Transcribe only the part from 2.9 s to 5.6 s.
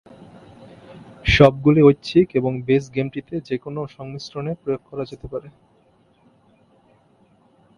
গেমটিতে যেকোনো সংমিশ্রণে প্রয়োগ করা যেতে পারে।